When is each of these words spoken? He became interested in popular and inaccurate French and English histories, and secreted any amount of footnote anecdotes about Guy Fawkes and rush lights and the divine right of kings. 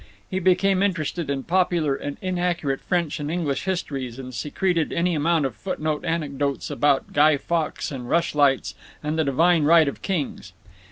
He 0.31 0.39
became 0.39 0.81
interested 0.81 1.29
in 1.29 1.43
popular 1.43 1.93
and 1.93 2.17
inaccurate 2.23 2.81
French 2.81 3.19
and 3.19 3.29
English 3.29 3.65
histories, 3.65 4.17
and 4.17 4.33
secreted 4.33 4.91
any 4.91 5.13
amount 5.13 5.45
of 5.45 5.55
footnote 5.55 6.03
anecdotes 6.05 6.71
about 6.71 7.13
Guy 7.13 7.37
Fawkes 7.37 7.91
and 7.91 8.09
rush 8.09 8.33
lights 8.33 8.73
and 9.03 9.19
the 9.19 9.23
divine 9.23 9.61
right 9.63 9.87
of 9.87 10.01
kings. 10.01 10.53